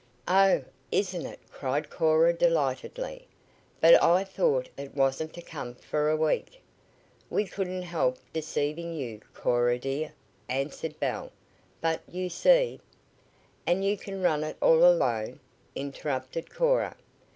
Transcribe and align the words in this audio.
"Oh, 0.27 0.63
isn't 0.91 1.27
it!" 1.27 1.39
cried 1.51 1.91
Cora 1.91 2.33
delightedly. 2.33 3.27
"But 3.79 4.01
I 4.01 4.23
thought 4.23 4.67
it 4.75 4.95
wasn't 4.95 5.31
to 5.35 5.43
come 5.43 5.75
for 5.75 6.09
a 6.09 6.17
week." 6.17 6.59
"We 7.29 7.45
couldn't 7.45 7.83
help 7.83 8.17
deceiving 8.33 8.95
you, 8.95 9.21
Cora, 9.35 9.77
dear," 9.77 10.11
answered 10.49 10.99
Belle. 10.99 11.31
"But 11.81 12.01
you 12.09 12.29
see" 12.29 12.79
"And 13.67 13.85
you 13.85 13.95
can 13.95 14.23
run 14.23 14.43
it 14.43 14.57
all 14.59 14.83
alone?" 14.83 15.39
interrupted 15.75 16.49
Cora. 16.49 16.95